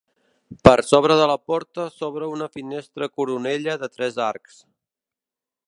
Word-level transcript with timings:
Per 0.67 0.77
sobre 0.91 1.17
de 1.19 1.27
la 1.31 1.35
porta 1.51 1.85
s'obre 1.97 2.29
una 2.37 2.49
finestra 2.55 3.09
coronella 3.19 3.77
de 3.85 3.91
tres 3.99 4.19
arcs. 4.31 4.59